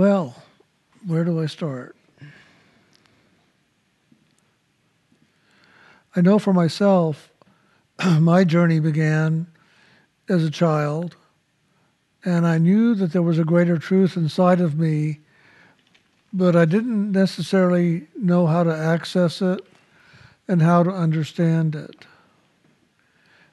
Well, 0.00 0.34
where 1.06 1.24
do 1.24 1.42
I 1.42 1.44
start? 1.44 1.94
I 6.16 6.22
know 6.22 6.38
for 6.38 6.54
myself, 6.54 7.30
my 8.18 8.44
journey 8.44 8.80
began 8.80 9.46
as 10.26 10.42
a 10.42 10.50
child, 10.50 11.16
and 12.24 12.46
I 12.46 12.56
knew 12.56 12.94
that 12.94 13.12
there 13.12 13.20
was 13.20 13.38
a 13.38 13.44
greater 13.44 13.76
truth 13.76 14.16
inside 14.16 14.62
of 14.62 14.78
me, 14.78 15.20
but 16.32 16.56
I 16.56 16.64
didn't 16.64 17.12
necessarily 17.12 18.06
know 18.16 18.46
how 18.46 18.62
to 18.62 18.74
access 18.74 19.42
it 19.42 19.60
and 20.48 20.62
how 20.62 20.82
to 20.82 20.90
understand 20.90 21.74
it. 21.74 22.06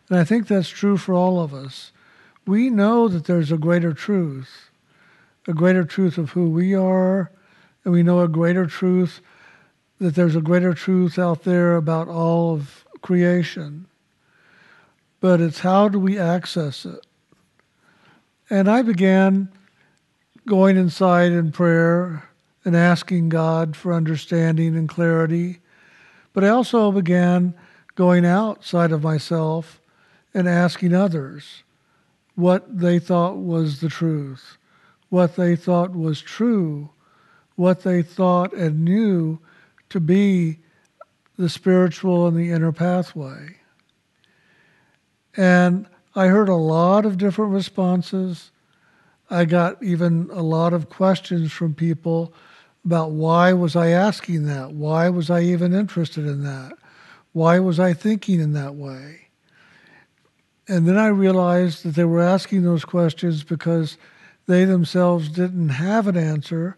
And 0.09 0.17
I 0.17 0.23
think 0.23 0.47
that's 0.47 0.69
true 0.69 0.95
for 0.95 1.13
all 1.13 1.41
of 1.41 1.53
us. 1.53 1.91
We 2.45 2.69
know 2.69 3.09
that 3.09 3.25
there's 3.25 3.51
a 3.51 3.57
greater 3.57 3.91
truth, 3.91 4.66
a 5.47 5.53
greater 5.53 5.83
truth 5.83 6.17
of 6.17 6.31
who 6.31 6.49
we 6.49 6.75
are, 6.75 7.31
and 7.83 7.93
we 7.93 8.03
know 8.03 8.19
a 8.19 8.27
greater 8.27 8.65
truth 8.65 9.21
that 9.99 10.13
there's 10.13 10.35
a 10.35 10.41
greater 10.41 10.73
truth 10.73 11.17
out 11.17 11.43
there 11.43 11.75
about 11.75 12.07
all 12.07 12.53
of 12.53 12.85
creation. 13.01 13.87
But 15.19 15.41
it's 15.41 15.59
how 15.59 15.87
do 15.87 15.99
we 15.99 16.19
access 16.19 16.85
it? 16.85 17.05
And 18.49 18.69
I 18.69 18.81
began 18.81 19.49
going 20.45 20.77
inside 20.77 21.31
in 21.31 21.51
prayer 21.51 22.29
and 22.63 22.75
asking 22.75 23.29
God 23.29 23.75
for 23.75 23.93
understanding 23.93 24.75
and 24.75 24.87
clarity. 24.87 25.59
But 26.33 26.43
I 26.43 26.49
also 26.49 26.91
began 26.91 27.53
going 27.95 28.25
outside 28.25 28.91
of 28.91 29.03
myself 29.03 29.81
and 30.33 30.47
asking 30.47 30.93
others 30.93 31.63
what 32.35 32.79
they 32.79 32.99
thought 32.99 33.37
was 33.37 33.81
the 33.81 33.89
truth, 33.89 34.57
what 35.09 35.35
they 35.35 35.55
thought 35.55 35.95
was 35.95 36.21
true, 36.21 36.89
what 37.55 37.83
they 37.83 38.01
thought 38.01 38.53
and 38.53 38.83
knew 38.83 39.39
to 39.89 39.99
be 39.99 40.59
the 41.37 41.49
spiritual 41.49 42.27
and 42.27 42.35
the 42.35 42.51
inner 42.51 42.71
pathway. 42.71 43.57
And 45.35 45.87
I 46.15 46.27
heard 46.27 46.49
a 46.49 46.55
lot 46.55 47.05
of 47.05 47.17
different 47.17 47.51
responses. 47.51 48.51
I 49.29 49.45
got 49.45 49.81
even 49.83 50.29
a 50.31 50.41
lot 50.41 50.73
of 50.73 50.89
questions 50.89 51.51
from 51.51 51.75
people 51.75 52.33
about 52.83 53.11
why 53.11 53.53
was 53.53 53.75
I 53.75 53.89
asking 53.89 54.45
that? 54.45 54.71
Why 54.71 55.09
was 55.09 55.29
I 55.29 55.41
even 55.41 55.73
interested 55.73 56.25
in 56.25 56.43
that? 56.43 56.73
Why 57.33 57.59
was 57.59 57.79
I 57.79 57.93
thinking 57.93 58.39
in 58.39 58.53
that 58.53 58.75
way? 58.75 59.27
And 60.67 60.87
then 60.87 60.97
I 60.97 61.07
realized 61.07 61.83
that 61.83 61.95
they 61.95 62.03
were 62.03 62.21
asking 62.21 62.63
those 62.63 62.83
questions 62.83 63.43
because 63.43 63.97
they 64.47 64.65
themselves 64.65 65.29
didn't 65.29 65.69
have 65.69 66.07
an 66.07 66.17
answer 66.17 66.77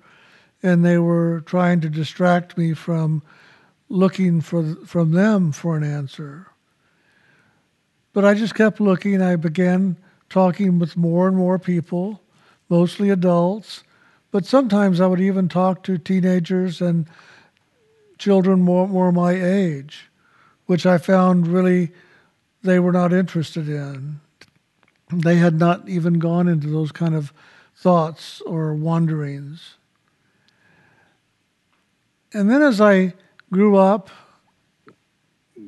and 0.61 0.83
they 0.83 0.97
were 0.97 1.41
trying 1.45 1.79
to 1.81 1.89
distract 1.89 2.57
me 2.57 2.73
from 2.73 3.21
looking 3.87 4.41
for 4.41 4.75
from 4.85 5.11
them 5.11 5.51
for 5.51 5.77
an 5.77 5.83
answer. 5.83 6.47
But 8.11 8.25
I 8.25 8.33
just 8.33 8.55
kept 8.55 8.81
looking. 8.81 9.21
I 9.21 9.35
began 9.35 9.97
talking 10.29 10.79
with 10.79 10.97
more 10.97 11.27
and 11.27 11.37
more 11.37 11.57
people, 11.57 12.21
mostly 12.67 13.09
adults, 13.09 13.83
but 14.31 14.45
sometimes 14.45 14.99
I 14.99 15.07
would 15.07 15.21
even 15.21 15.47
talk 15.47 15.83
to 15.83 15.97
teenagers 15.97 16.81
and 16.81 17.07
children 18.17 18.61
more 18.61 18.87
more 18.87 19.11
my 19.11 19.31
age, 19.31 20.09
which 20.65 20.85
I 20.85 20.97
found 20.97 21.47
really 21.47 21.91
they 22.63 22.79
were 22.79 22.91
not 22.91 23.13
interested 23.13 23.69
in. 23.69 24.19
They 25.11 25.37
had 25.37 25.57
not 25.57 25.87
even 25.87 26.19
gone 26.19 26.47
into 26.47 26.67
those 26.67 26.91
kind 26.91 27.15
of 27.15 27.33
thoughts 27.80 28.41
or 28.41 28.73
wanderings. 28.73 29.75
And 32.33 32.52
then 32.52 32.61
as 32.61 32.81
I 32.81 33.14
grew 33.53 33.77
up, 33.77 34.09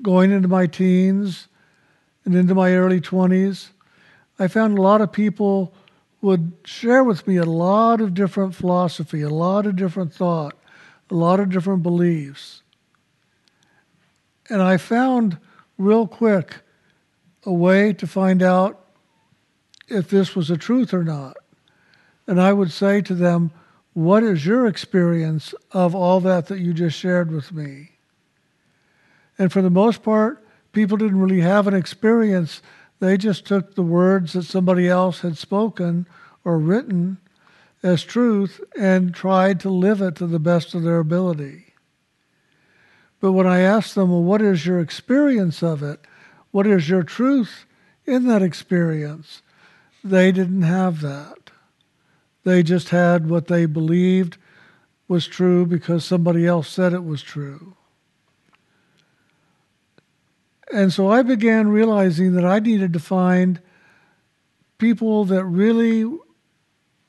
going 0.01 0.31
into 0.31 0.49
my 0.49 0.67
teens 0.67 1.47
and 2.25 2.35
into 2.35 2.53
my 2.53 2.73
early 2.73 2.99
20s, 2.99 3.69
I 4.37 4.49
found 4.49 4.77
a 4.77 4.81
lot 4.81 4.99
of 4.99 5.13
people 5.13 5.73
would 6.21 6.51
share 6.65 7.01
with 7.01 7.25
me 7.27 7.37
a 7.37 7.45
lot 7.45 8.01
of 8.01 8.13
different 8.13 8.55
philosophy, 8.55 9.21
a 9.21 9.29
lot 9.29 9.65
of 9.65 9.77
different 9.77 10.13
thought, 10.13 10.55
a 11.09 11.15
lot 11.15 11.39
of 11.39 11.49
different 11.49 11.81
beliefs. 11.81 12.61
And 14.49 14.61
I 14.61 14.75
found 14.75 15.37
real 15.77 16.07
quick 16.07 16.57
a 17.45 17.53
way 17.53 17.93
to 17.93 18.05
find 18.05 18.43
out 18.43 18.85
if 19.87 20.09
this 20.09 20.35
was 20.35 20.51
a 20.51 20.57
truth 20.57 20.93
or 20.93 21.05
not. 21.05 21.37
And 22.27 22.39
I 22.39 22.53
would 22.53 22.71
say 22.71 23.01
to 23.01 23.15
them, 23.15 23.51
what 23.93 24.23
is 24.23 24.45
your 24.45 24.67
experience 24.67 25.53
of 25.71 25.93
all 25.93 26.19
that 26.21 26.47
that 26.47 26.59
you 26.59 26.73
just 26.73 26.97
shared 26.97 27.31
with 27.31 27.51
me? 27.51 27.91
And 29.37 29.51
for 29.51 29.61
the 29.61 29.69
most 29.69 30.03
part, 30.03 30.45
people 30.71 30.97
didn't 30.97 31.19
really 31.19 31.41
have 31.41 31.67
an 31.67 31.73
experience. 31.73 32.61
They 32.99 33.17
just 33.17 33.45
took 33.45 33.75
the 33.75 33.83
words 33.83 34.33
that 34.33 34.43
somebody 34.43 34.87
else 34.87 35.21
had 35.21 35.37
spoken 35.37 36.07
or 36.45 36.57
written 36.57 37.17
as 37.83 38.03
truth 38.03 38.61
and 38.77 39.13
tried 39.13 39.59
to 39.61 39.69
live 39.69 40.01
it 40.01 40.15
to 40.15 40.27
the 40.27 40.39
best 40.39 40.73
of 40.73 40.83
their 40.83 40.99
ability. 40.99 41.73
But 43.19 43.33
when 43.33 43.47
I 43.47 43.59
asked 43.59 43.95
them, 43.95 44.11
well, 44.11 44.23
what 44.23 44.41
is 44.41 44.65
your 44.65 44.79
experience 44.79 45.61
of 45.61 45.83
it? 45.83 45.99
What 46.51 46.67
is 46.67 46.89
your 46.89 47.03
truth 47.03 47.65
in 48.05 48.27
that 48.27 48.41
experience? 48.41 49.41
They 50.03 50.31
didn't 50.31 50.63
have 50.63 51.01
that. 51.01 51.50
They 52.43 52.63
just 52.63 52.89
had 52.89 53.29
what 53.29 53.47
they 53.47 53.65
believed 53.65 54.37
was 55.07 55.27
true 55.27 55.65
because 55.65 56.05
somebody 56.05 56.47
else 56.47 56.69
said 56.69 56.93
it 56.93 57.03
was 57.03 57.21
true. 57.21 57.75
And 60.73 60.93
so 60.93 61.11
I 61.11 61.21
began 61.21 61.67
realizing 61.67 62.33
that 62.33 62.45
I 62.45 62.59
needed 62.59 62.93
to 62.93 62.99
find 62.99 63.59
people 64.77 65.25
that 65.25 65.43
really 65.45 66.05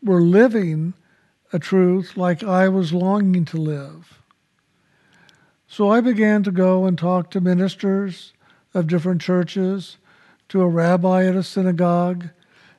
were 0.03 0.21
living 0.21 0.95
a 1.53 1.59
truth 1.59 2.17
like 2.17 2.43
I 2.43 2.69
was 2.69 2.93
longing 2.93 3.45
to 3.47 3.57
live. 3.57 4.21
So 5.69 5.91
I 5.91 6.01
began 6.01 6.43
to 6.43 6.51
go 6.51 6.87
and 6.87 6.99
talk 6.99 7.31
to 7.31 7.41
ministers 7.41 8.33
of 8.75 8.89
different 8.89 9.23
churches, 9.23 9.97
to 10.49 10.61
a 10.61 10.69
rabbi 10.69 11.25
at 11.25 11.37
a 11.37 11.43
synagogue, 11.43 12.29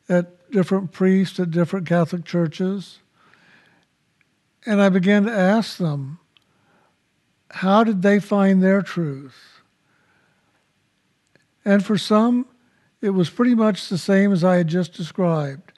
at 0.09 0.32
different 0.53 0.91
priests 0.91 1.39
at 1.39 1.51
different 1.51 1.87
Catholic 1.87 2.23
churches. 2.23 2.99
And 4.65 4.81
I 4.81 4.87
began 4.87 5.25
to 5.25 5.31
ask 5.31 5.77
them, 5.77 6.19
how 7.51 7.83
did 7.83 8.01
they 8.01 8.19
find 8.19 8.63
their 8.63 8.81
truth? 8.81 9.61
And 11.65 11.83
for 11.83 11.97
some, 11.97 12.45
it 13.01 13.09
was 13.09 13.29
pretty 13.29 13.55
much 13.55 13.89
the 13.89 13.97
same 13.97 14.31
as 14.31 14.43
I 14.43 14.55
had 14.55 14.67
just 14.67 14.93
described. 14.93 15.73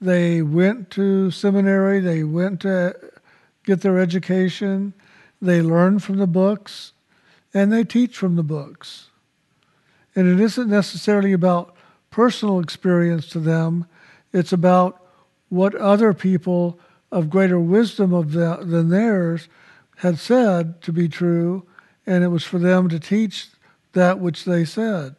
They 0.00 0.42
went 0.42 0.90
to 0.92 1.30
seminary, 1.30 2.00
they 2.00 2.22
went 2.24 2.60
to 2.60 2.94
get 3.64 3.82
their 3.82 3.98
education, 3.98 4.94
they 5.42 5.60
learn 5.60 5.98
from 5.98 6.16
the 6.16 6.26
books, 6.26 6.92
and 7.52 7.72
they 7.72 7.84
teach 7.84 8.16
from 8.16 8.36
the 8.36 8.42
books. 8.42 9.10
And 10.14 10.28
it 10.28 10.40
isn't 10.40 10.70
necessarily 10.70 11.32
about 11.32 11.76
personal 12.10 12.60
experience 12.60 13.28
to 13.28 13.40
them. 13.40 13.86
It's 14.32 14.52
about 14.52 15.04
what 15.48 15.74
other 15.74 16.12
people 16.12 16.78
of 17.10 17.30
greater 17.30 17.58
wisdom 17.58 18.12
of 18.12 18.32
the, 18.32 18.58
than 18.62 18.90
theirs 18.90 19.48
had 19.96 20.18
said 20.18 20.80
to 20.82 20.92
be 20.92 21.08
true, 21.08 21.66
and 22.06 22.22
it 22.22 22.28
was 22.28 22.44
for 22.44 22.58
them 22.58 22.88
to 22.88 23.00
teach 23.00 23.48
that 23.92 24.18
which 24.18 24.44
they 24.44 24.64
said. 24.64 25.16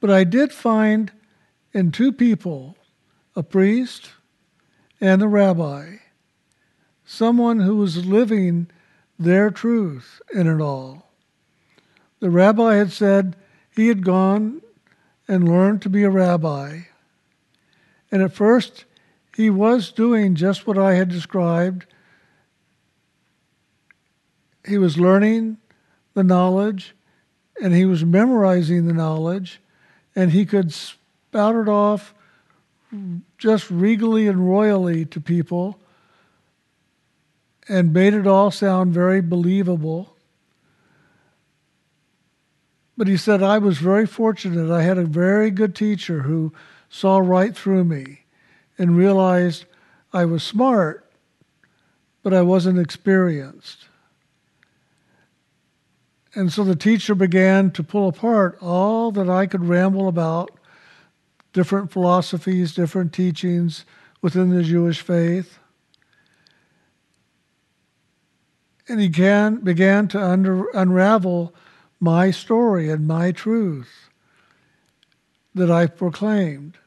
But 0.00 0.10
I 0.10 0.24
did 0.24 0.52
find 0.52 1.10
in 1.72 1.90
two 1.90 2.12
people, 2.12 2.76
a 3.34 3.42
priest 3.42 4.10
and 5.00 5.22
a 5.22 5.28
rabbi, 5.28 5.96
someone 7.04 7.60
who 7.60 7.76
was 7.76 8.06
living 8.06 8.68
their 9.18 9.50
truth 9.50 10.20
in 10.32 10.46
it 10.46 10.60
all. 10.60 11.05
The 12.20 12.30
rabbi 12.30 12.74
had 12.74 12.92
said 12.92 13.36
he 13.74 13.88
had 13.88 14.04
gone 14.04 14.62
and 15.28 15.48
learned 15.48 15.82
to 15.82 15.90
be 15.90 16.02
a 16.04 16.10
rabbi. 16.10 16.80
And 18.10 18.22
at 18.22 18.32
first, 18.32 18.84
he 19.34 19.50
was 19.50 19.92
doing 19.92 20.34
just 20.34 20.66
what 20.66 20.78
I 20.78 20.94
had 20.94 21.08
described. 21.08 21.86
He 24.66 24.78
was 24.78 24.96
learning 24.96 25.58
the 26.14 26.24
knowledge 26.24 26.94
and 27.60 27.74
he 27.74 27.84
was 27.84 28.04
memorizing 28.04 28.86
the 28.86 28.94
knowledge 28.94 29.60
and 30.14 30.32
he 30.32 30.46
could 30.46 30.72
spout 30.72 31.54
it 31.54 31.68
off 31.68 32.14
just 33.36 33.70
regally 33.70 34.26
and 34.26 34.48
royally 34.48 35.04
to 35.04 35.20
people 35.20 35.78
and 37.68 37.92
made 37.92 38.14
it 38.14 38.26
all 38.26 38.50
sound 38.50 38.94
very 38.94 39.20
believable. 39.20 40.15
But 42.96 43.08
he 43.08 43.16
said, 43.16 43.42
I 43.42 43.58
was 43.58 43.78
very 43.78 44.06
fortunate. 44.06 44.72
I 44.72 44.82
had 44.82 44.96
a 44.96 45.04
very 45.04 45.50
good 45.50 45.74
teacher 45.74 46.22
who 46.22 46.52
saw 46.88 47.18
right 47.18 47.54
through 47.54 47.84
me 47.84 48.24
and 48.78 48.96
realized 48.96 49.66
I 50.12 50.24
was 50.24 50.42
smart, 50.42 51.10
but 52.22 52.32
I 52.32 52.42
wasn't 52.42 52.78
experienced. 52.78 53.88
And 56.34 56.52
so 56.52 56.64
the 56.64 56.76
teacher 56.76 57.14
began 57.14 57.70
to 57.72 57.82
pull 57.82 58.08
apart 58.08 58.58
all 58.60 59.10
that 59.12 59.28
I 59.28 59.46
could 59.46 59.64
ramble 59.64 60.08
about 60.08 60.50
different 61.52 61.90
philosophies, 61.90 62.74
different 62.74 63.12
teachings 63.12 63.84
within 64.20 64.50
the 64.50 64.62
Jewish 64.62 65.00
faith. 65.00 65.58
And 68.88 69.00
he 69.00 69.08
began 69.08 70.08
to 70.08 70.68
unravel 70.74 71.54
my 72.00 72.30
story 72.30 72.90
and 72.90 73.06
my 73.06 73.32
truth 73.32 74.10
that 75.54 75.70
I 75.70 75.86
proclaimed. 75.86 76.78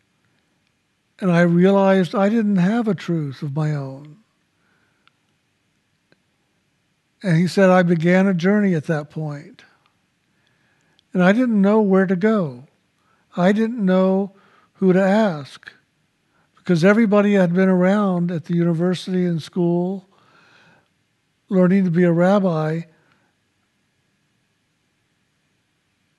And 1.19 1.31
I 1.31 1.41
realized 1.41 2.15
I 2.15 2.29
didn't 2.29 2.57
have 2.57 2.87
a 2.87 2.95
truth 2.95 3.41
of 3.41 3.55
my 3.55 3.75
own. 3.75 4.17
And 7.21 7.37
he 7.37 7.47
said, 7.47 7.69
I 7.69 7.83
began 7.83 8.27
a 8.27 8.33
journey 8.33 8.73
at 8.73 8.85
that 8.85 9.09
point. 9.09 9.63
And 11.13 11.23
I 11.23 11.33
didn't 11.33 11.61
know 11.61 11.81
where 11.81 12.05
to 12.05 12.15
go. 12.15 12.65
I 13.35 13.51
didn't 13.51 13.83
know 13.83 14.33
who 14.73 14.93
to 14.93 15.01
ask 15.01 15.71
because 16.55 16.85
everybody 16.85 17.33
had 17.33 17.53
been 17.53 17.67
around 17.67 18.31
at 18.31 18.45
the 18.45 18.55
university 18.55 19.25
and 19.25 19.41
school 19.41 20.07
learning 21.49 21.83
to 21.83 21.91
be 21.91 22.03
a 22.03 22.11
rabbi. 22.11 22.81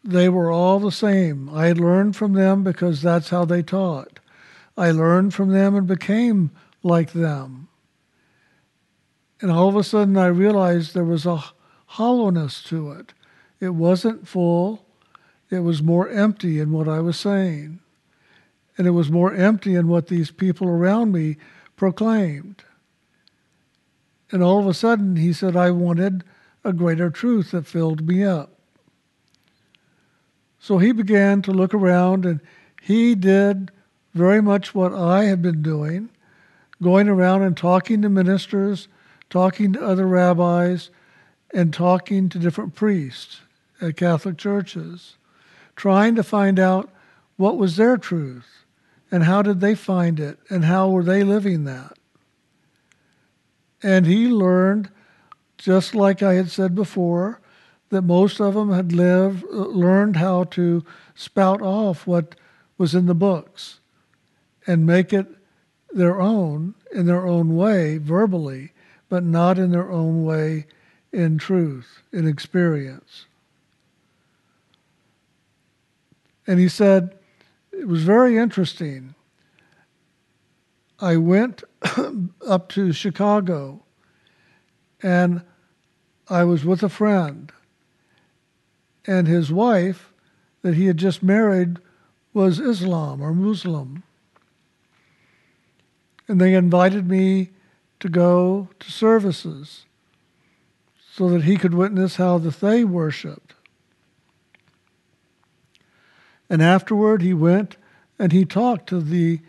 They 0.03 0.29
were 0.29 0.51
all 0.51 0.81
the 0.81 0.93
same. 0.93 1.51
I 1.51 1.67
had 1.67 1.79
learned 1.79 2.17
from 2.17 2.33
them 2.33 2.63
because 2.63 3.03
that's 3.03 3.29
how 3.29 3.45
they 3.45 3.63
taught. 3.63 4.19
I 4.77 4.91
learned 4.91 5.35
from 5.35 5.51
them 5.51 5.75
and 5.75 5.87
became 5.87 6.51
like 6.83 7.13
them. 7.13 7.69
And 9.41 9.51
all 9.51 9.69
of 9.69 9.77
a 9.77 9.85
sudden, 9.85 10.17
I 10.17 10.27
realized 10.27 10.95
there 10.95 11.05
was 11.05 11.27
a 11.27 11.45
hollowness 11.87 12.63
to 12.65 12.93
it. 12.93 13.13
It 13.59 13.75
wasn't 13.75 14.27
full, 14.27 14.87
it 15.51 15.61
was 15.61 15.83
more 15.83 16.09
empty 16.09 16.61
in 16.61 16.71
what 16.73 16.89
I 16.89 17.01
was 17.01 17.19
saying. 17.19 17.81
And 18.79 18.87
it 18.87 18.93
was 18.93 19.11
more 19.11 19.35
empty 19.35 19.75
in 19.75 19.89
what 19.89 20.07
these 20.07 20.31
people 20.31 20.69
around 20.69 21.13
me 21.13 21.37
proclaimed. 21.77 22.63
And 24.31 24.43
all 24.43 24.61
of 24.61 24.67
a 24.67 24.75
sudden, 24.75 25.17
he 25.17 25.33
said, 25.33 25.57
I 25.57 25.73
wanted 25.73 26.25
a 26.65 26.73
greater 26.73 27.11
truth 27.11 27.51
that 27.51 27.67
filled 27.67 28.07
me 28.07 28.23
up. 28.23 28.60
So 30.61 30.79
he 30.79 30.93
began 30.93 31.43
to 31.43 31.51
look 31.51 31.75
around 31.75 32.25
and 32.25 32.41
he 32.81 33.15
did 33.15 33.73
very 34.15 34.41
much 34.41 34.75
what 34.75 34.95
I 34.95 35.25
had 35.25 35.43
been 35.43 35.63
doing, 35.63 36.11
going 36.83 37.09
around 37.09 37.43
and 37.43 37.57
talking 37.57 38.03
to 38.03 38.09
ministers 38.09 38.89
talking 39.31 39.73
to 39.73 39.83
other 39.83 40.07
rabbis, 40.07 40.91
and 41.53 41.73
talking 41.73 42.29
to 42.29 42.39
different 42.39 42.75
priests 42.75 43.41
at 43.81 43.97
Catholic 43.97 44.37
churches, 44.37 45.17
trying 45.75 46.15
to 46.15 46.23
find 46.23 46.61
out 46.61 46.91
what 47.37 47.57
was 47.57 47.77
their 47.77 47.97
truth 47.97 48.65
and 49.11 49.25
how 49.25 49.43
did 49.43 49.61
they 49.61 49.75
find 49.75 50.21
it 50.21 50.39
and 50.49 50.65
how 50.65 50.89
were 50.89 51.03
they 51.03 51.25
living 51.25 51.65
that. 51.65 51.97
And 53.83 54.07
he 54.07 54.29
learned, 54.29 54.91
just 55.59 55.95
like 55.95 56.23
I 56.23 56.35
had 56.35 56.51
said 56.51 56.75
before, 56.75 57.41
that 57.91 58.03
most 58.03 58.41
of 58.41 58.55
them 58.55 58.73
had 58.73 58.93
lived, 58.93 59.45
learned 59.51 60.17
how 60.17 60.45
to 60.45 60.85
spout 61.15 61.61
off 61.61 62.07
what 62.07 62.35
was 62.79 62.95
in 62.95 63.07
the 63.07 63.15
books 63.15 63.81
and 64.67 64.87
make 64.87 65.13
it 65.13 65.27
their 65.93 66.21
own 66.21 66.75
in 66.93 67.07
their 67.07 67.27
own 67.27 67.57
way 67.57 67.99
verbally 67.99 68.73
but 69.11 69.25
not 69.25 69.59
in 69.59 69.73
their 69.73 69.91
own 69.91 70.25
way 70.25 70.67
in 71.13 71.37
truth, 71.37 72.03
in 72.13 72.27
experience. 72.27 73.27
And 76.47 76.59
he 76.59 76.69
said, 76.69 77.19
it 77.73 77.87
was 77.87 78.05
very 78.05 78.39
interesting. 78.39 79.15
I 81.01 81.17
went 81.17 81.65
up 82.47 82.69
to 82.71 82.93
Chicago 82.93 83.83
and 85.03 85.43
I 86.29 86.45
was 86.45 86.65
with 86.65 86.83
a 86.83 86.89
friend, 86.89 87.53
and 89.07 89.27
his 89.27 89.51
wife 89.53 90.13
that 90.63 90.75
he 90.75 90.87
had 90.87 90.97
just 90.97 91.23
married 91.23 91.79
was 92.33 92.59
Islam 92.61 93.21
or 93.21 93.33
Muslim. 93.33 94.03
And 96.29 96.41
they 96.41 96.55
invited 96.55 97.09
me 97.09 97.51
to 97.99 98.09
go 98.09 98.69
to 98.79 98.91
services 98.91 99.87
so 101.13 101.29
that 101.31 101.43
he 101.43 101.57
could 101.57 101.75
witness 101.75 102.17
how 102.17 102.39
that 102.39 102.61
they 102.61 102.85
worshiped. 102.85 103.55
And 106.49 106.63
afterward, 106.63 107.23
he 107.23 107.35
went 107.35 107.77
and 108.19 108.33
he 108.33 108.45
talked 108.45 108.89
to 108.91 109.01
the 109.01 109.41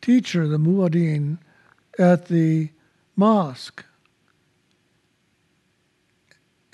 teacher, 0.00 0.46
the 0.46 0.58
muaddin, 0.58 1.38
at 1.98 2.26
the 2.26 2.70
mosque. 3.16 3.84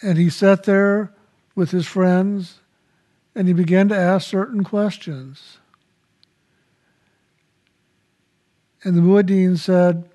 And 0.02 0.18
he 0.18 0.28
sat 0.28 0.64
there 0.64 1.13
with 1.54 1.70
his 1.70 1.86
friends 1.86 2.60
and 3.34 3.48
he 3.48 3.54
began 3.54 3.88
to 3.88 3.96
ask 3.96 4.28
certain 4.28 4.62
questions. 4.62 5.58
And 8.82 8.96
the 8.96 9.00
muaddin 9.00 9.56
said, 9.58 10.08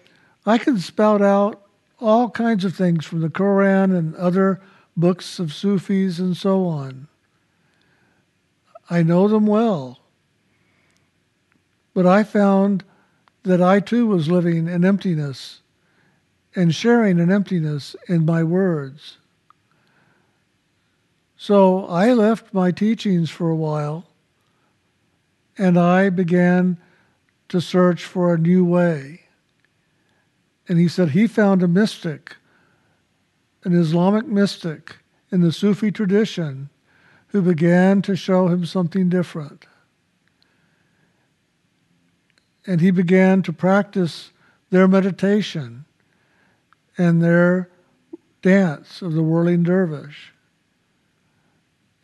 I 0.46 0.58
can 0.58 0.78
spout 0.78 1.22
out 1.22 1.62
all 2.00 2.30
kinds 2.30 2.64
of 2.64 2.76
things 2.76 3.06
from 3.06 3.22
the 3.22 3.30
Quran 3.30 3.98
and 3.98 4.16
other 4.16 4.62
books 4.96 5.40
of 5.40 5.54
Sufis 5.54 6.20
and 6.20 6.38
so 6.38 6.66
on. 6.66 7.08
I 8.90 9.04
know 9.04 9.28
them 9.28 9.46
well. 9.46 10.00
But 11.94 12.06
I 12.06 12.24
found 12.24 12.84
that 13.44 13.62
I 13.62 13.80
too 13.80 14.08
was 14.08 14.30
living 14.30 14.68
in 14.68 14.86
emptiness 14.86 15.62
and 16.56 16.74
sharing 16.74 17.20
an 17.20 17.32
emptiness 17.32 17.96
in 18.08 18.26
my 18.26 18.44
words. 18.44 19.18
So 21.42 21.86
I 21.86 22.12
left 22.12 22.54
my 22.54 22.70
teachings 22.70 23.30
for 23.30 23.50
a 23.50 23.56
while 23.56 24.06
and 25.58 25.80
I 25.80 26.10
began 26.10 26.78
to 27.48 27.62
search 27.62 28.04
for 28.04 28.34
a 28.34 28.38
new 28.38 28.66
way. 28.66 29.22
And 30.68 30.78
he 30.78 30.90
said 30.90 31.12
he 31.12 31.28
found 31.28 31.64
a 31.64 31.68
mystic, 31.70 32.36
an 33.64 33.74
Islamic 33.74 34.28
mystic 34.28 34.98
in 35.32 35.40
the 35.40 35.54
Sufi 35.54 35.94
tradition, 35.94 36.70
who 37.28 37.42
began 37.42 38.02
to 38.02 38.18
show 38.18 38.50
him 38.50 38.66
something 38.66 39.08
different. 39.08 39.66
And 42.68 42.82
he 42.82 42.92
began 42.92 43.44
to 43.44 43.54
practice 43.54 44.34
their 44.72 44.90
meditation 44.90 45.86
and 46.98 47.22
their 47.22 47.70
dance 48.42 49.02
of 49.02 49.14
the 49.14 49.24
whirling 49.24 49.64
dervish. 49.64 50.34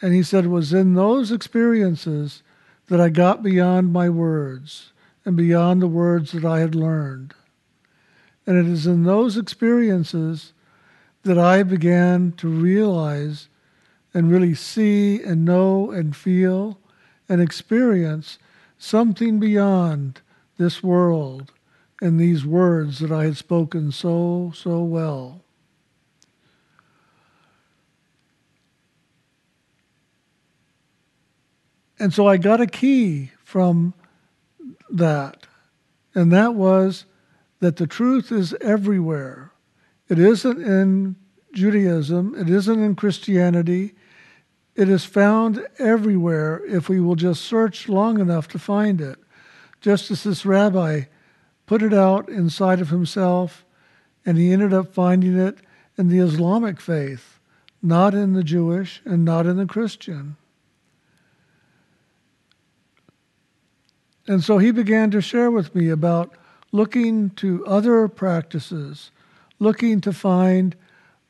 And 0.02 0.14
he 0.14 0.24
said 0.24 0.46
it 0.46 0.50
was 0.50 0.74
in 0.74 0.94
those 0.94 1.32
experiences 1.32 2.44
that 2.88 3.00
I 3.00 3.10
got 3.10 3.42
beyond 3.42 3.94
my 3.94 4.10
words 4.10 4.92
and 5.24 5.36
beyond 5.36 5.82
the 5.82 5.88
words 5.88 6.32
that 6.34 6.46
I 6.46 6.60
had 6.60 6.76
learned. 6.76 7.34
And 8.46 8.58
it 8.58 8.72
is 8.72 8.86
in 8.86 9.04
those 9.04 9.38
experiences 9.38 10.54
that 11.24 11.40
I 11.40 11.64
began 11.64 12.34
to 12.34 12.48
realize 12.48 13.50
and 14.14 14.32
really 14.32 14.54
see 14.54 15.22
and 15.24 15.44
know 15.44 15.92
and 15.92 16.16
feel 16.16 16.80
and 17.28 17.42
experience 17.42 18.38
something 18.78 19.40
beyond 19.40 20.22
this 20.58 20.84
world 20.84 21.52
and 22.02 22.20
these 22.20 22.46
words 22.46 23.00
that 23.00 23.12
I 23.12 23.24
had 23.26 23.38
spoken 23.38 23.92
so, 23.92 24.52
so 24.54 24.84
well. 24.84 25.45
And 32.00 32.14
so 32.14 32.28
I 32.28 32.38
got 32.38 32.62
a 32.62 32.68
key 32.68 33.32
from 33.44 33.94
that, 34.90 35.48
and 36.14 36.32
that 36.32 36.56
was 36.56 37.06
that 37.60 37.78
the 37.78 37.88
truth 37.88 38.32
is 38.32 38.54
everywhere. 38.62 39.52
It 40.10 40.20
isn't 40.20 40.62
in 40.62 41.16
Judaism, 41.54 42.36
it 42.38 42.50
isn't 42.50 42.84
in 42.84 42.96
Christianity. 42.96 43.96
It 44.76 44.90
is 44.90 45.06
found 45.06 45.66
everywhere 45.80 46.62
if 46.66 46.90
we 46.90 47.00
will 47.00 47.16
just 47.16 47.44
search 47.44 47.88
long 47.88 48.20
enough 48.20 48.50
to 48.50 48.60
find 48.60 49.00
it. 49.00 49.18
Just 49.80 50.12
as 50.12 50.24
this 50.24 50.46
rabbi 50.46 51.04
put 51.66 51.82
it 51.82 51.94
out 51.94 52.28
inside 52.28 52.82
of 52.82 52.90
himself, 52.90 53.64
and 54.26 54.38
he 54.38 54.52
ended 54.52 54.74
up 54.74 54.94
finding 54.94 55.40
it 55.40 55.60
in 55.98 56.10
the 56.10 56.20
Islamic 56.20 56.82
faith, 56.82 57.40
not 57.82 58.14
in 58.14 58.34
the 58.34 58.44
Jewish 58.44 59.02
and 59.06 59.24
not 59.24 59.46
in 59.46 59.56
the 59.56 59.66
Christian. 59.66 60.36
And 64.28 64.44
so 64.44 64.58
he 64.58 64.72
began 64.72 65.12
to 65.12 65.22
share 65.22 65.52
with 65.52 65.76
me 65.76 65.90
about 65.90 66.34
looking 66.72 67.30
to 67.32 67.66
other 67.66 68.08
practices, 68.08 69.12
looking 69.60 70.02
to 70.02 70.12
find 70.12 70.76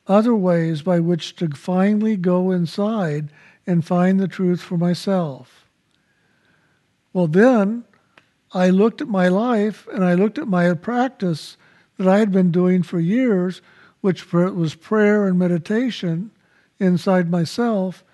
other 0.06 0.34
ways 0.34 0.82
by 0.82 1.00
which 1.00 1.36
to 1.36 1.48
finally 1.50 2.16
go 2.16 2.50
inside 2.50 3.28
and 3.66 3.84
find 3.84 4.18
the 4.18 4.28
truth 4.28 4.60
for 4.60 4.78
myself. 4.78 5.66
Well, 7.12 7.26
then 7.26 7.84
I 8.52 8.70
looked 8.70 9.00
at 9.00 9.08
my 9.08 9.28
life 9.28 9.86
and 9.92 10.04
I 10.04 10.14
looked 10.14 10.38
at 10.38 10.48
my 10.48 10.72
practice 10.74 11.56
that 11.98 12.06
I 12.06 12.18
had 12.18 12.30
been 12.30 12.50
doing 12.50 12.82
for 12.82 13.00
years, 13.00 13.60
which 14.00 14.32
was 14.32 14.74
prayer 14.74 15.26
and 15.26 15.38
meditation 15.38 16.30
inside 16.78 17.30
myself, 17.30 18.04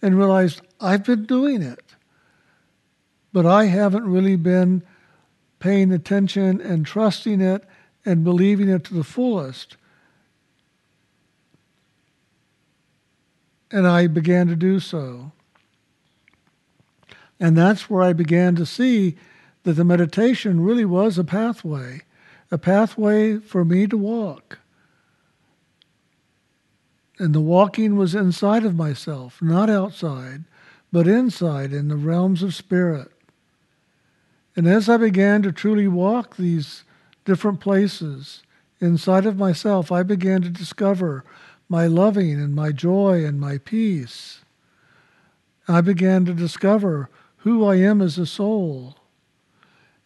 and 0.00 0.16
realized 0.16 0.60
I've 0.80 1.04
been 1.04 1.24
doing 1.24 1.62
it. 1.62 1.89
But 3.32 3.46
I 3.46 3.66
haven't 3.66 4.08
really 4.08 4.36
been 4.36 4.82
paying 5.58 5.92
attention 5.92 6.60
and 6.60 6.84
trusting 6.84 7.40
it 7.40 7.64
and 8.04 8.24
believing 8.24 8.68
it 8.68 8.84
to 8.84 8.94
the 8.94 9.04
fullest. 9.04 9.76
And 13.70 13.86
I 13.86 14.06
began 14.08 14.48
to 14.48 14.56
do 14.56 14.80
so. 14.80 15.32
And 17.38 17.56
that's 17.56 17.88
where 17.88 18.02
I 18.02 18.12
began 18.12 18.56
to 18.56 18.66
see 18.66 19.16
that 19.62 19.74
the 19.74 19.84
meditation 19.84 20.62
really 20.62 20.84
was 20.84 21.18
a 21.18 21.24
pathway, 21.24 22.02
a 22.50 22.58
pathway 22.58 23.38
for 23.38 23.64
me 23.64 23.86
to 23.86 23.96
walk. 23.96 24.58
And 27.18 27.34
the 27.34 27.40
walking 27.40 27.96
was 27.96 28.14
inside 28.14 28.64
of 28.64 28.74
myself, 28.74 29.40
not 29.42 29.68
outside, 29.68 30.44
but 30.90 31.06
inside 31.06 31.72
in 31.72 31.88
the 31.88 31.96
realms 31.96 32.42
of 32.42 32.54
spirit. 32.54 33.12
And 34.56 34.66
as 34.66 34.88
I 34.88 34.96
began 34.96 35.42
to 35.42 35.52
truly 35.52 35.88
walk 35.88 36.36
these 36.36 36.84
different 37.24 37.60
places 37.60 38.42
inside 38.80 39.26
of 39.26 39.38
myself, 39.38 39.92
I 39.92 40.02
began 40.02 40.42
to 40.42 40.48
discover 40.48 41.24
my 41.68 41.86
loving 41.86 42.32
and 42.32 42.54
my 42.54 42.72
joy 42.72 43.24
and 43.24 43.40
my 43.40 43.58
peace. 43.58 44.40
I 45.68 45.80
began 45.80 46.24
to 46.24 46.34
discover 46.34 47.08
who 47.38 47.64
I 47.64 47.76
am 47.76 48.02
as 48.02 48.18
a 48.18 48.26
soul. 48.26 48.96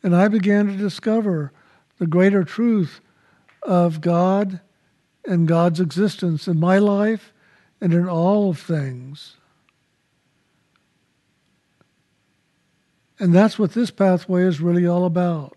And 0.03 0.15
I 0.15 0.29
began 0.29 0.67
to 0.67 0.77
discover 0.77 1.53
the 1.99 2.07
greater 2.07 2.45
truth 2.45 3.01
of 3.63 4.03
God 4.03 4.61
and 5.27 5.49
God's 5.49 5.81
existence 5.81 6.47
in 6.47 6.61
my 6.61 6.79
life 6.79 7.33
and 7.81 7.95
in 7.95 8.07
all 8.07 8.51
of 8.51 8.59
things. 8.59 9.37
And 13.25 13.33
that's 13.33 13.59
what 13.59 13.73
this 13.73 13.91
pathway 13.91 14.43
is 14.43 14.61
really 14.61 14.87
all 14.87 15.07
about. 15.07 15.57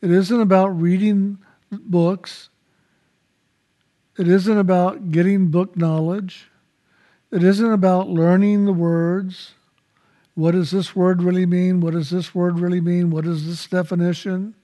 It 0.00 0.12
isn't 0.12 0.40
about 0.40 0.68
reading 0.68 1.38
books. 1.72 2.50
It 4.16 4.28
isn't 4.28 4.56
about 4.56 5.10
getting 5.10 5.48
book 5.48 5.76
knowledge. 5.76 6.48
It 7.32 7.42
isn't 7.42 7.72
about 7.72 8.08
learning 8.08 8.64
the 8.64 8.72
words. 8.72 9.54
What 10.36 10.52
does 10.52 10.70
this 10.70 10.94
word 10.94 11.20
really 11.20 11.46
mean? 11.46 11.80
What 11.80 11.94
does 11.94 12.10
this 12.10 12.32
word 12.32 12.60
really 12.60 12.80
mean? 12.80 13.10
What 13.10 13.26
is 13.26 13.44
this 13.44 13.66
definition? 13.66 14.54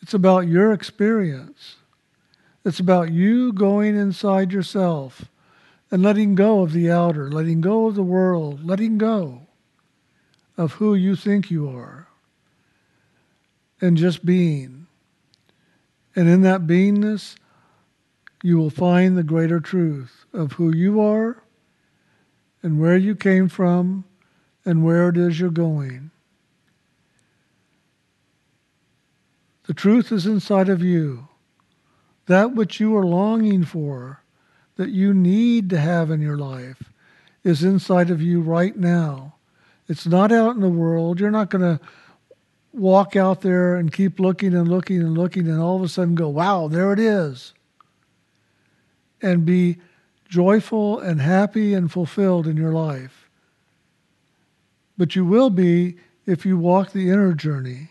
It's 0.00 0.14
about 0.14 0.48
your 0.48 0.72
experience. 0.72 1.76
It's 2.64 2.80
about 2.80 3.12
you 3.12 3.52
going 3.52 3.96
inside 3.96 4.50
yourself 4.50 5.26
and 5.90 6.02
letting 6.02 6.36
go 6.36 6.62
of 6.62 6.72
the 6.72 6.90
outer, 6.90 7.30
letting 7.30 7.60
go 7.60 7.86
of 7.88 7.96
the 7.96 8.02
world, 8.02 8.64
letting 8.64 8.96
go 8.96 9.42
of 10.56 10.72
who 10.74 10.94
you 10.94 11.16
think 11.16 11.50
you 11.50 11.68
are, 11.68 12.08
and 13.80 13.96
just 13.96 14.24
being. 14.24 14.86
And 16.14 16.28
in 16.28 16.42
that 16.42 16.66
beingness, 16.66 17.36
you 18.42 18.58
will 18.58 18.70
find 18.70 19.16
the 19.16 19.22
greater 19.22 19.60
truth 19.60 20.26
of 20.32 20.52
who 20.52 20.74
you 20.74 21.00
are 21.00 21.42
and 22.62 22.80
where 22.80 22.96
you 22.96 23.14
came 23.14 23.48
from 23.48 24.04
and 24.64 24.84
where 24.84 25.08
it 25.08 25.16
is 25.16 25.40
you're 25.40 25.50
going. 25.50 26.10
The 29.66 29.74
truth 29.74 30.12
is 30.12 30.26
inside 30.26 30.68
of 30.68 30.82
you. 30.82 31.28
That 32.26 32.54
which 32.54 32.78
you 32.78 32.96
are 32.96 33.06
longing 33.06 33.64
for, 33.64 34.22
that 34.76 34.90
you 34.90 35.14
need 35.14 35.70
to 35.70 35.78
have 35.80 36.10
in 36.10 36.20
your 36.20 36.36
life, 36.36 36.92
is 37.42 37.64
inside 37.64 38.10
of 38.10 38.20
you 38.20 38.40
right 38.40 38.76
now. 38.76 39.34
It's 39.88 40.06
not 40.06 40.32
out 40.32 40.54
in 40.54 40.60
the 40.60 40.68
world. 40.68 41.20
You're 41.20 41.30
not 41.30 41.50
going 41.50 41.78
to 41.78 41.80
walk 42.72 43.16
out 43.16 43.42
there 43.42 43.76
and 43.76 43.92
keep 43.92 44.18
looking 44.18 44.54
and 44.54 44.68
looking 44.68 45.00
and 45.00 45.16
looking 45.16 45.48
and 45.48 45.60
all 45.60 45.76
of 45.76 45.82
a 45.82 45.88
sudden 45.88 46.14
go, 46.14 46.28
wow, 46.28 46.68
there 46.68 46.92
it 46.92 46.98
is. 46.98 47.52
And 49.20 49.44
be 49.44 49.78
joyful 50.28 50.98
and 50.98 51.20
happy 51.20 51.74
and 51.74 51.92
fulfilled 51.92 52.46
in 52.46 52.56
your 52.56 52.72
life. 52.72 53.28
But 54.96 55.14
you 55.14 55.24
will 55.24 55.50
be 55.50 55.96
if 56.26 56.46
you 56.46 56.56
walk 56.56 56.92
the 56.92 57.10
inner 57.10 57.34
journey. 57.34 57.90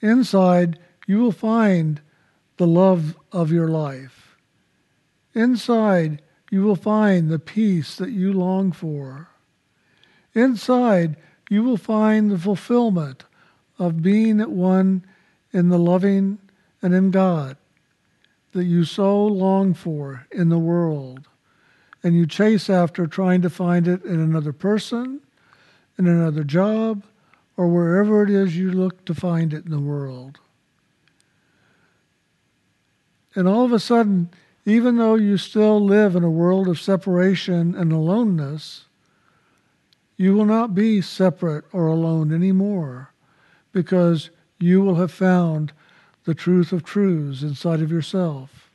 Inside, 0.00 0.78
you 1.06 1.18
will 1.18 1.32
find 1.32 2.00
the 2.56 2.66
love 2.66 3.16
of 3.32 3.50
your 3.50 3.68
life. 3.68 4.36
Inside, 5.32 6.22
you 6.50 6.62
will 6.62 6.76
find 6.76 7.30
the 7.30 7.38
peace 7.38 7.96
that 7.96 8.10
you 8.10 8.32
long 8.32 8.70
for. 8.70 9.30
Inside, 10.34 11.16
you 11.48 11.62
will 11.62 11.76
find 11.76 12.30
the 12.30 12.38
fulfillment 12.38 13.24
of 13.78 14.02
being 14.02 14.40
at 14.40 14.50
one 14.50 15.04
in 15.52 15.68
the 15.68 15.78
loving 15.78 16.38
and 16.82 16.94
in 16.94 17.10
God 17.10 17.56
that 18.52 18.64
you 18.64 18.84
so 18.84 19.24
long 19.24 19.74
for 19.74 20.26
in 20.30 20.48
the 20.48 20.58
world. 20.58 21.28
And 22.02 22.14
you 22.14 22.26
chase 22.26 22.68
after 22.68 23.06
trying 23.06 23.42
to 23.42 23.50
find 23.50 23.88
it 23.88 24.04
in 24.04 24.20
another 24.20 24.52
person, 24.52 25.20
in 25.98 26.06
another 26.06 26.44
job, 26.44 27.02
or 27.56 27.68
wherever 27.68 28.22
it 28.22 28.30
is 28.30 28.56
you 28.56 28.70
look 28.70 29.04
to 29.04 29.14
find 29.14 29.52
it 29.52 29.64
in 29.64 29.70
the 29.70 29.80
world. 29.80 30.38
And 33.34 33.48
all 33.48 33.64
of 33.64 33.72
a 33.72 33.80
sudden, 33.80 34.30
even 34.64 34.96
though 34.96 35.16
you 35.16 35.36
still 35.36 35.84
live 35.84 36.14
in 36.16 36.24
a 36.24 36.30
world 36.30 36.68
of 36.68 36.80
separation 36.80 37.74
and 37.74 37.92
aloneness, 37.92 38.83
you 40.16 40.34
will 40.34 40.44
not 40.44 40.74
be 40.74 41.00
separate 41.00 41.64
or 41.72 41.86
alone 41.88 42.32
anymore 42.32 43.12
because 43.72 44.30
you 44.60 44.80
will 44.80 44.94
have 44.96 45.10
found 45.10 45.72
the 46.24 46.34
truth 46.34 46.72
of 46.72 46.84
truths 46.84 47.42
inside 47.42 47.80
of 47.80 47.90
yourself. 47.90 48.70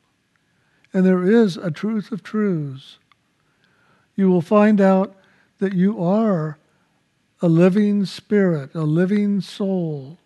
And 0.93 1.05
there 1.05 1.23
is 1.23 1.55
a 1.55 1.71
truth 1.71 2.11
of 2.11 2.23
truths. 2.23 2.97
You 4.15 4.29
will 4.29 4.41
find 4.41 4.81
out 4.81 5.15
that 5.59 5.73
you 5.73 6.03
are 6.03 6.57
a 7.41 7.47
living 7.47 8.05
spirit, 8.05 8.75
a 8.75 8.81
living 8.81 9.39
soul, 9.39 10.17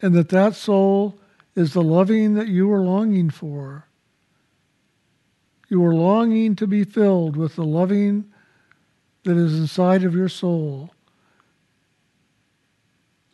and 0.00 0.14
that 0.14 0.30
that 0.30 0.54
soul 0.54 1.18
is 1.54 1.72
the 1.72 1.82
loving 1.82 2.34
that 2.34 2.48
you 2.48 2.72
are 2.72 2.82
longing 2.82 3.30
for. 3.30 3.86
You 5.68 5.84
are 5.84 5.94
longing 5.94 6.54
to 6.56 6.66
be 6.66 6.84
filled 6.84 7.36
with 7.36 7.56
the 7.56 7.64
loving 7.64 8.32
that 9.26 9.36
is 9.36 9.58
inside 9.58 10.04
of 10.04 10.14
your 10.14 10.28
soul 10.28 10.90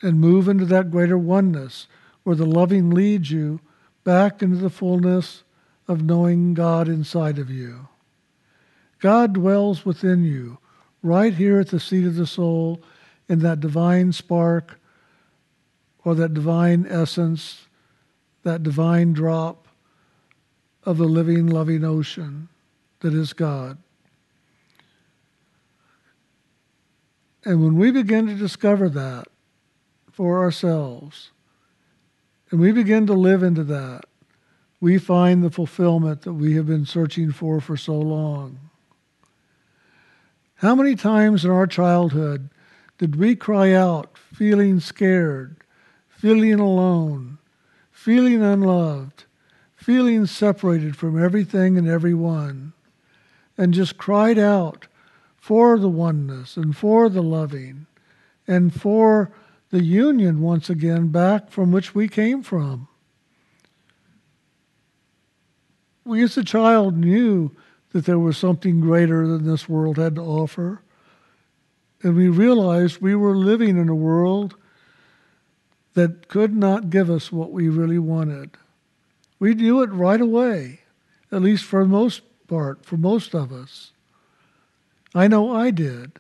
and 0.01 0.19
move 0.19 0.49
into 0.49 0.65
that 0.65 0.91
greater 0.91 1.19
oneness 1.19 1.87
where 2.23 2.35
the 2.35 2.47
loving 2.47 2.91
leads 2.91 3.31
you 3.31 3.61
back 4.03 4.43
into 4.43 4.57
the 4.57 4.71
fullness 4.71 5.45
of 5.87 6.03
knowing 6.03 6.55
God 6.55 6.89
inside 6.89 7.39
of 7.39 7.51
you. 7.51 7.89
God 9.01 9.35
dwells 9.35 9.85
within 9.85 10.25
you, 10.25 10.59
right 11.03 11.35
here 11.35 11.61
at 11.61 11.69
the 11.69 11.81
seat 11.81 12.07
of 12.07 12.15
the 12.15 12.27
soul, 12.27 12.83
in 13.29 13.41
that 13.41 13.61
divine 13.61 14.13
spark 14.13 14.81
or 16.05 16.15
that 16.15 16.33
divine 16.33 16.87
essence, 16.89 17.67
that 18.45 18.63
divine 18.63 19.13
drop 19.13 19.69
of 20.85 20.97
the 20.97 21.05
living, 21.05 21.47
loving 21.47 21.85
ocean 21.85 22.49
that 23.01 23.13
is 23.13 23.35
God. 23.35 23.77
And 27.45 27.63
when 27.63 27.77
we 27.77 27.91
begin 27.91 28.27
to 28.27 28.35
discover 28.35 28.89
that 28.91 29.27
for 30.11 30.41
ourselves, 30.43 31.31
and 32.51 32.61
we 32.61 32.71
begin 32.71 33.07
to 33.07 33.15
live 33.15 33.43
into 33.43 33.65
that, 33.65 34.05
we 34.81 34.99
find 34.99 35.43
the 35.43 35.51
fulfillment 35.51 36.23
that 36.23 36.35
we 36.35 36.55
have 36.55 36.67
been 36.67 36.87
searching 36.87 37.33
for 37.33 37.61
for 37.61 37.77
so 37.77 37.95
long. 37.95 38.59
How 40.57 40.75
many 40.75 40.95
times 40.95 41.45
in 41.45 41.51
our 41.51 41.67
childhood 41.67 42.51
did 42.99 43.17
we 43.17 43.35
cry 43.35 43.73
out, 43.73 44.17
feeling 44.17 44.79
scared, 44.79 45.57
feeling 46.09 46.61
alone, 46.61 47.39
feeling 47.91 48.43
unloved, 48.43 49.25
feeling 49.75 50.27
separated 50.27 50.97
from 50.97 51.21
everything 51.21 51.77
and 51.77 51.89
everyone, 51.89 52.73
and 53.59 53.75
just 53.75 53.99
cried 53.99 54.39
out 54.39 54.87
for 55.43 55.77
the 55.77 55.89
oneness 55.89 56.57
and 56.57 56.77
for 56.77 57.09
the 57.09 57.21
loving 57.21 57.85
and 58.47 58.73
for 58.73 59.33
the 59.73 59.83
union 59.83 60.41
once 60.41 60.71
again 60.71 61.09
back 61.09 61.51
from 61.51 61.73
which 61.73 61.97
we 61.97 62.07
came 62.07 62.45
from. 62.45 62.87
We 66.05 66.23
as 66.23 66.39
a 66.39 66.45
child 66.45 66.97
knew 66.97 67.51
that 67.91 68.05
there 68.05 68.21
was 68.21 68.39
something 68.39 68.79
greater 68.79 69.27
than 69.27 69.45
this 69.45 69.69
world 69.69 69.99
had 69.99 70.15
to 70.15 70.23
offer. 70.23 70.81
And 72.05 72.15
we 72.15 72.29
realized 72.29 73.01
we 73.01 73.17
were 73.17 73.37
living 73.37 73.77
in 73.77 73.89
a 73.89 73.97
world 73.97 74.55
that 75.95 76.29
could 76.29 76.55
not 76.55 76.89
give 76.89 77.11
us 77.11 77.33
what 77.33 77.51
we 77.51 77.69
really 77.69 77.99
wanted. 77.99 78.53
We 79.41 79.55
knew 79.55 79.83
it 79.83 79.91
right 79.91 80.21
away, 80.21 80.83
at 81.33 81.43
least 81.43 81.65
for 81.65 81.83
the 81.83 81.89
most 81.89 82.23
part, 82.47 82.87
for 82.87 82.97
most 82.97 83.35
of 83.35 83.53
us. 83.53 83.92
I 85.15 85.29
know 85.29 85.55
I 85.55 85.71
did, 85.71 86.13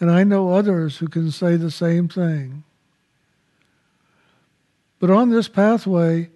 and 0.00 0.10
I 0.10 0.24
know 0.24 0.50
others 0.50 0.98
who 0.98 1.08
can 1.08 1.30
say 1.30 1.56
the 1.56 1.70
same 1.70 2.08
thing. 2.08 2.64
But 4.98 5.10
on 5.10 5.30
this 5.30 5.48
pathway 5.48 6.30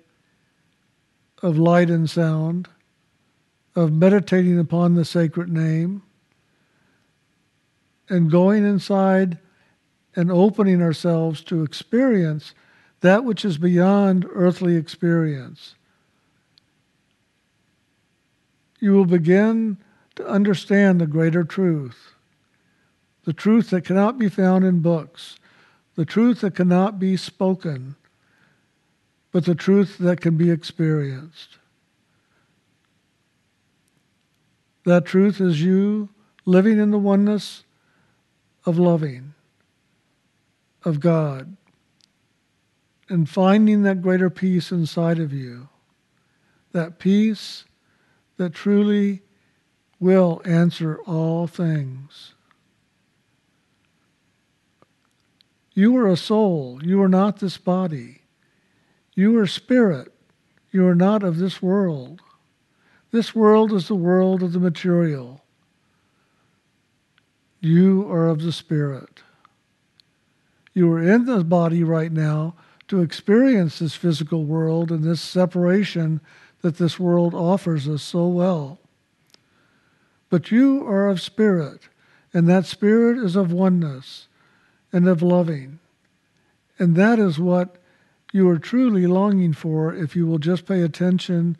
of 1.43 1.57
light 1.57 1.88
and 1.88 2.11
sound, 2.11 2.69
of 3.76 3.93
meditating 3.93 4.59
upon 4.59 4.95
the 4.95 5.05
sacred 5.05 5.49
name, 5.49 6.02
and 8.09 8.31
going 8.31 8.64
inside 8.64 9.38
and 10.17 10.31
opening 10.31 10.83
ourselves 10.83 11.43
to 11.45 11.62
experience 11.62 12.52
that 13.00 13.25
which 13.25 13.45
is 13.45 13.57
beyond 13.57 14.26
earthly 14.33 14.76
experience. 14.76 15.76
You 18.81 18.93
will 18.93 19.07
begin 19.07 19.79
to 20.20 20.28
understand 20.28 21.00
the 21.00 21.06
greater 21.06 21.44
truth, 21.44 22.14
the 23.24 23.32
truth 23.32 23.70
that 23.70 23.84
cannot 23.84 24.18
be 24.18 24.28
found 24.28 24.64
in 24.64 24.80
books, 24.80 25.36
the 25.94 26.04
truth 26.04 26.42
that 26.42 26.54
cannot 26.54 26.98
be 26.98 27.16
spoken, 27.16 27.96
but 29.32 29.44
the 29.44 29.54
truth 29.54 29.96
that 29.98 30.20
can 30.20 30.36
be 30.36 30.50
experienced. 30.50 31.58
That 34.84 35.04
truth 35.04 35.40
is 35.40 35.62
you 35.62 36.08
living 36.44 36.78
in 36.78 36.90
the 36.90 36.98
oneness 36.98 37.64
of 38.66 38.78
loving, 38.78 39.34
of 40.84 41.00
God, 41.00 41.56
and 43.08 43.28
finding 43.28 43.82
that 43.82 44.02
greater 44.02 44.30
peace 44.30 44.70
inside 44.70 45.18
of 45.18 45.32
you. 45.32 45.68
That 46.72 46.98
peace 46.98 47.64
that 48.36 48.54
truly 48.54 49.22
will 50.00 50.42
answer 50.45 50.99
all 51.07 51.47
things. 51.47 52.35
You 55.73 55.97
are 55.99 56.09
a 56.09 56.16
soul. 56.16 56.80
You 56.83 57.00
are 57.02 57.09
not 57.09 57.38
this 57.38 57.59
body. 57.59 58.23
You 59.14 59.38
are 59.38 59.47
spirit. 59.47 60.12
You 60.73 60.87
are 60.88 60.95
not 60.95 61.23
of 61.23 61.38
this 61.38 61.62
world. 61.62 62.23
This 63.12 63.35
world 63.35 63.73
is 63.73 63.88
the 63.88 63.95
world 63.95 64.42
of 64.42 64.52
the 64.52 64.61
material. 64.61 65.42
You 67.61 68.11
are 68.11 68.28
of 68.28 68.40
the 68.40 68.52
Spirit. 68.52 69.23
You 70.73 70.90
are 70.92 71.02
in 71.02 71.26
the 71.26 71.45
body 71.45 71.85
right 71.85 72.11
now 72.11 72.54
to 72.88 73.02
experience 73.02 73.78
this 73.78 73.95
physical 73.95 74.45
world 74.45 74.90
and 74.90 75.04
this 75.04 75.21
separation 75.21 76.21
that 76.62 76.78
this 76.78 76.99
world 76.99 77.35
offers 77.35 77.87
us 77.88 78.02
so 78.02 78.28
well. 78.28 78.78
But 80.30 80.50
you 80.50 80.87
are 80.87 81.08
of 81.08 81.20
spirit, 81.20 81.88
and 82.32 82.49
that 82.49 82.64
spirit 82.64 83.18
is 83.18 83.37
of 83.37 83.52
oneness 83.52 84.28
and 84.92 85.07
of 85.09 85.22
loving. 85.22 85.81
And 86.78 86.96
that 86.96 87.18
is 87.18 87.38
what 87.38 87.76
you 88.33 88.48
are 88.48 88.59
truly 88.59 89.07
longing 89.07 89.52
for 89.52 89.94
if 89.94 90.14
you 90.16 90.26
will 90.26 90.38
just 90.38 90.66
pay 90.66 90.83
attention 90.83 91.57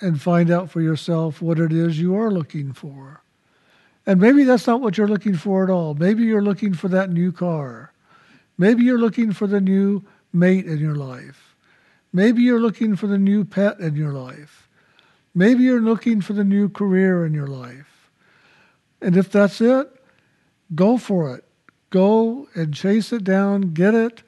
and 0.00 0.20
find 0.20 0.50
out 0.50 0.70
for 0.70 0.80
yourself 0.80 1.40
what 1.40 1.58
it 1.58 1.72
is 1.72 1.98
you 1.98 2.16
are 2.16 2.30
looking 2.30 2.72
for. 2.72 3.22
And 4.06 4.20
maybe 4.20 4.44
that's 4.44 4.66
not 4.66 4.80
what 4.80 4.96
you're 4.96 5.08
looking 5.08 5.36
for 5.36 5.64
at 5.64 5.70
all. 5.70 5.94
Maybe 5.94 6.24
you're 6.24 6.42
looking 6.42 6.74
for 6.74 6.88
that 6.88 7.10
new 7.10 7.30
car. 7.30 7.92
Maybe 8.56 8.82
you're 8.82 8.98
looking 8.98 9.32
for 9.32 9.46
the 9.46 9.60
new 9.60 10.02
mate 10.32 10.66
in 10.66 10.78
your 10.78 10.94
life. 10.94 11.54
Maybe 12.12 12.42
you're 12.42 12.60
looking 12.60 12.96
for 12.96 13.06
the 13.06 13.18
new 13.18 13.44
pet 13.44 13.80
in 13.80 13.96
your 13.96 14.12
life. 14.12 14.67
Maybe 15.34 15.64
you're 15.64 15.80
looking 15.80 16.20
for 16.20 16.32
the 16.32 16.44
new 16.44 16.68
career 16.68 17.24
in 17.24 17.34
your 17.34 17.46
life. 17.46 18.10
And 19.00 19.16
if 19.16 19.30
that's 19.30 19.60
it, 19.60 19.88
go 20.74 20.98
for 20.98 21.34
it. 21.34 21.44
Go 21.90 22.48
and 22.54 22.74
chase 22.74 23.12
it 23.12 23.24
down, 23.24 23.72
get 23.72 23.94
it, 23.94 24.22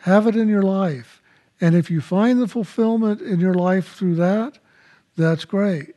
have 0.00 0.26
it 0.26 0.36
in 0.36 0.48
your 0.48 0.62
life. 0.62 1.22
And 1.60 1.74
if 1.74 1.90
you 1.90 2.00
find 2.00 2.40
the 2.40 2.48
fulfillment 2.48 3.20
in 3.20 3.40
your 3.40 3.54
life 3.54 3.94
through 3.94 4.16
that, 4.16 4.58
that's 5.16 5.44
great. 5.44 5.94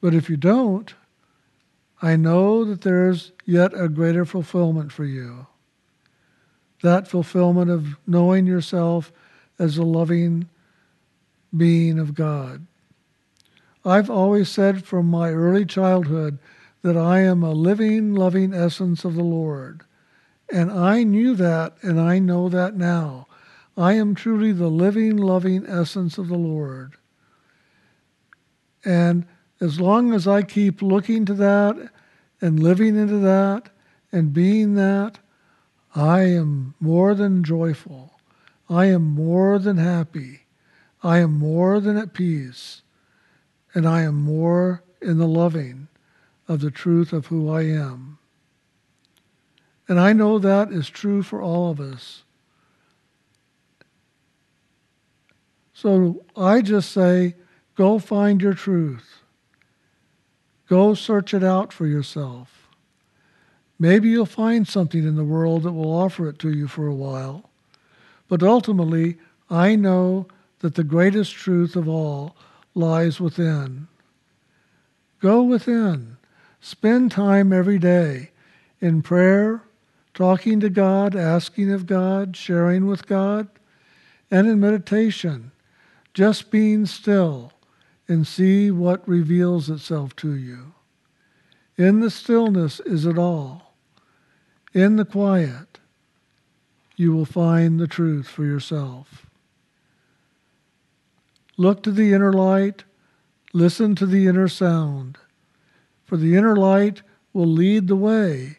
But 0.00 0.14
if 0.14 0.30
you 0.30 0.36
don't, 0.36 0.94
I 2.00 2.16
know 2.16 2.64
that 2.64 2.82
there's 2.82 3.32
yet 3.44 3.72
a 3.74 3.88
greater 3.88 4.24
fulfillment 4.24 4.92
for 4.92 5.04
you. 5.04 5.46
That 6.82 7.08
fulfillment 7.08 7.70
of 7.70 7.96
knowing 8.06 8.46
yourself 8.46 9.12
as 9.58 9.78
a 9.78 9.82
loving 9.82 10.48
being 11.56 11.98
of 11.98 12.14
God. 12.14 12.66
I've 13.84 14.10
always 14.10 14.48
said 14.48 14.84
from 14.84 15.06
my 15.06 15.30
early 15.30 15.64
childhood 15.64 16.38
that 16.82 16.96
I 16.96 17.20
am 17.20 17.42
a 17.42 17.52
living, 17.52 18.14
loving 18.14 18.52
essence 18.52 19.04
of 19.04 19.14
the 19.14 19.22
Lord. 19.22 19.82
And 20.52 20.70
I 20.70 21.02
knew 21.02 21.34
that, 21.34 21.76
and 21.82 22.00
I 22.00 22.18
know 22.18 22.48
that 22.48 22.76
now. 22.76 23.26
I 23.76 23.92
am 23.92 24.14
truly 24.14 24.52
the 24.52 24.68
living, 24.68 25.16
loving 25.16 25.66
essence 25.66 26.18
of 26.18 26.28
the 26.28 26.38
Lord. 26.38 26.96
And 28.84 29.26
as 29.60 29.80
long 29.80 30.14
as 30.14 30.26
I 30.26 30.42
keep 30.42 30.80
looking 30.80 31.24
to 31.26 31.34
that 31.34 31.90
and 32.40 32.62
living 32.62 32.96
into 32.96 33.18
that 33.18 33.70
and 34.12 34.32
being 34.32 34.74
that, 34.74 35.18
I 35.94 36.22
am 36.22 36.74
more 36.80 37.14
than 37.14 37.42
joyful. 37.42 38.18
I 38.68 38.86
am 38.86 39.02
more 39.02 39.58
than 39.58 39.76
happy. 39.76 40.45
I 41.02 41.18
am 41.18 41.32
more 41.32 41.80
than 41.80 41.96
at 41.96 42.12
peace. 42.12 42.82
And 43.74 43.86
I 43.86 44.02
am 44.02 44.14
more 44.14 44.82
in 45.02 45.18
the 45.18 45.28
loving 45.28 45.88
of 46.48 46.60
the 46.60 46.70
truth 46.70 47.12
of 47.12 47.26
who 47.26 47.50
I 47.50 47.62
am. 47.62 48.18
And 49.88 50.00
I 50.00 50.12
know 50.12 50.38
that 50.38 50.72
is 50.72 50.88
true 50.88 51.22
for 51.22 51.42
all 51.42 51.70
of 51.70 51.78
us. 51.78 52.22
So 55.74 56.24
I 56.34 56.62
just 56.62 56.90
say, 56.90 57.34
go 57.74 57.98
find 57.98 58.40
your 58.40 58.54
truth. 58.54 59.20
Go 60.68 60.94
search 60.94 61.34
it 61.34 61.44
out 61.44 61.72
for 61.72 61.86
yourself. 61.86 62.68
Maybe 63.78 64.08
you'll 64.08 64.26
find 64.26 64.66
something 64.66 65.06
in 65.06 65.16
the 65.16 65.24
world 65.24 65.64
that 65.64 65.72
will 65.72 65.92
offer 65.92 66.28
it 66.28 66.38
to 66.40 66.50
you 66.50 66.66
for 66.66 66.86
a 66.86 66.94
while. 66.94 67.50
But 68.26 68.42
ultimately, 68.42 69.18
I 69.50 69.76
know 69.76 70.26
that 70.60 70.74
the 70.74 70.84
greatest 70.84 71.34
truth 71.34 71.76
of 71.76 71.88
all 71.88 72.36
lies 72.74 73.20
within. 73.20 73.88
Go 75.20 75.42
within. 75.42 76.16
Spend 76.60 77.10
time 77.10 77.52
every 77.52 77.78
day 77.78 78.30
in 78.80 79.02
prayer, 79.02 79.62
talking 80.14 80.60
to 80.60 80.70
God, 80.70 81.14
asking 81.14 81.72
of 81.72 81.86
God, 81.86 82.36
sharing 82.36 82.86
with 82.86 83.06
God, 83.06 83.48
and 84.30 84.48
in 84.48 84.60
meditation 84.60 85.52
just 86.16 86.50
being 86.50 86.86
still 86.86 87.52
and 88.08 88.26
see 88.26 88.70
what 88.70 89.06
reveals 89.06 89.68
itself 89.68 90.16
to 90.16 90.34
you. 90.34 90.72
In 91.76 92.00
the 92.00 92.10
stillness 92.10 92.80
is 92.80 93.04
it 93.04 93.18
all. 93.18 93.74
In 94.72 94.96
the 94.96 95.04
quiet, 95.04 95.78
you 96.96 97.12
will 97.12 97.26
find 97.26 97.78
the 97.78 97.86
truth 97.86 98.28
for 98.28 98.46
yourself. 98.46 99.25
Look 101.56 101.82
to 101.84 101.90
the 101.90 102.12
inner 102.12 102.32
light, 102.32 102.84
listen 103.52 103.94
to 103.96 104.06
the 104.06 104.26
inner 104.26 104.48
sound, 104.48 105.18
for 106.04 106.16
the 106.16 106.36
inner 106.36 106.56
light 106.56 107.02
will 107.32 107.46
lead 107.46 107.88
the 107.88 107.96
way. 107.96 108.58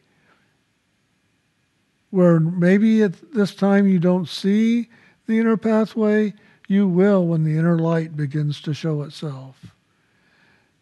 Where 2.09 2.39
maybe 2.39 3.03
at 3.03 3.33
this 3.33 3.53
time 3.53 3.87
you 3.87 3.99
don't 3.99 4.27
see 4.27 4.89
the 5.27 5.39
inner 5.39 5.57
pathway, 5.57 6.33
you 6.67 6.87
will 6.87 7.25
when 7.25 7.43
the 7.43 7.57
inner 7.57 7.77
light 7.77 8.17
begins 8.17 8.61
to 8.61 8.73
show 8.73 9.03
itself. 9.03 9.67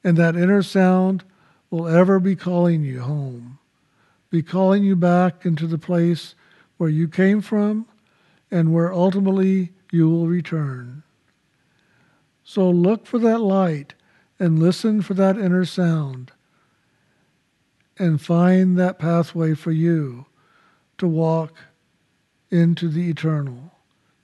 And 0.04 0.18
that 0.18 0.36
inner 0.36 0.64
sound 0.64 1.24
will 1.70 1.88
ever 1.88 2.20
be 2.20 2.36
calling 2.36 2.84
you 2.84 3.02
home, 3.02 3.60
be 4.30 4.42
calling 4.42 4.84
you 4.84 4.96
back 4.96 5.46
into 5.46 5.68
the 5.68 5.78
place 5.78 6.36
where 6.78 6.90
you 6.90 7.08
came 7.08 7.42
from 7.42 7.88
and 8.52 8.74
where 8.74 8.94
ultimately 8.94 9.72
you 9.92 10.10
will 10.10 10.28
return. 10.28 11.04
So 12.46 12.70
look 12.70 13.08
for 13.08 13.20
that 13.20 13.40
light 13.40 13.96
and 14.40 14.60
listen 14.60 15.02
for 15.04 15.16
that 15.16 15.38
inner 15.38 15.66
sound. 15.66 16.32
and 17.98 18.22
find 18.22 18.78
that 18.78 19.00
pathway 19.00 19.54
for 19.54 19.72
you 19.72 20.26
to 20.98 21.08
walk 21.08 21.54
into 22.52 22.90
the 22.90 23.10
eternal, 23.10 23.74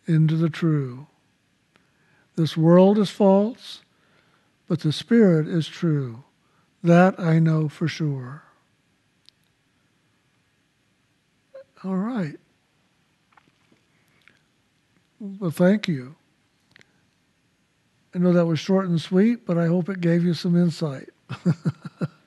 into 0.08 0.36
the 0.36 0.50
true. 0.50 1.08
This 2.36 2.58
world 2.58 2.98
is 3.00 3.10
false, 3.10 3.82
but 4.68 4.82
the 4.82 4.94
Spirit 4.94 5.48
is 5.48 5.68
true. 5.68 6.24
That 6.84 7.20
I 7.20 7.40
know 7.40 7.70
for 7.70 7.88
sure. 7.88 8.44
All 11.84 11.98
right. 11.98 12.38
Well, 15.20 15.52
thank 15.52 15.88
you. 15.88 16.16
I 18.14 18.20
know 18.20 18.34
that 18.34 18.46
was 18.46 18.60
short 18.60 18.88
and 18.88 19.00
sweet, 19.00 19.46
but 19.46 19.58
I 19.58 19.68
hope 19.68 19.90
it 19.90 20.02
gave 20.02 20.24
you 20.24 20.34
some 20.34 20.56
insight. 20.58 21.10